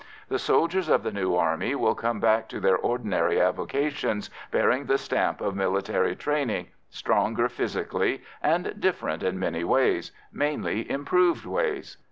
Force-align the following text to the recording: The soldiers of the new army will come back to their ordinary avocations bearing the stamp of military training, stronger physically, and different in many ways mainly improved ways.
The 0.29 0.39
soldiers 0.39 0.89
of 0.89 1.03
the 1.03 1.11
new 1.11 1.35
army 1.35 1.75
will 1.75 1.93
come 1.93 2.19
back 2.19 2.47
to 2.49 2.59
their 2.59 2.75
ordinary 2.75 3.39
avocations 3.39 4.31
bearing 4.49 4.85
the 4.85 4.97
stamp 4.97 5.41
of 5.41 5.55
military 5.55 6.15
training, 6.15 6.69
stronger 6.89 7.47
physically, 7.47 8.23
and 8.41 8.73
different 8.79 9.21
in 9.21 9.37
many 9.37 9.63
ways 9.63 10.11
mainly 10.33 10.89
improved 10.89 11.45
ways. 11.45 11.97